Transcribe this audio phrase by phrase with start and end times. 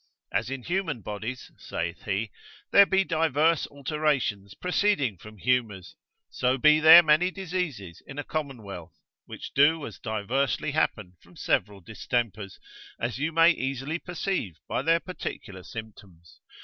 [0.33, 2.31] As in human bodies (saith he)
[2.71, 5.95] there be divers alterations proceeding from humours,
[6.31, 11.81] so be there many diseases in a commonwealth, which do as diversely happen from several
[11.81, 12.57] distempers,
[12.99, 16.39] as you may easily perceive by their particular symptoms.